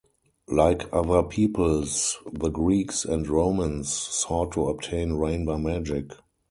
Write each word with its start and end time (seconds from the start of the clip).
Like 0.49 0.91
other 0.91 1.21
peoples, 1.21 2.17
the 2.33 2.49
Greeks 2.49 3.05
and 3.05 3.27
Romans 3.27 3.93
sought 3.93 4.51
to 4.53 4.67
obtain 4.67 5.13
rain 5.13 5.45
by 5.45 5.57
magic. 5.57 6.09